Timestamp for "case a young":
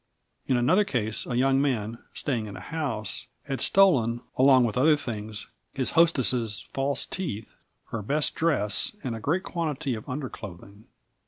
0.83-1.61